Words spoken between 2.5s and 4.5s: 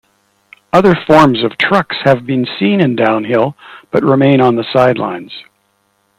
seen in downhill but remain